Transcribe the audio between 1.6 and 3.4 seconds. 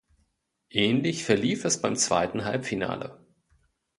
es beim zweiten Halbfinale.